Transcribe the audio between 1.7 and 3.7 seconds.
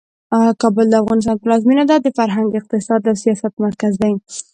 ده او د فرهنګ، اقتصاد او سیاست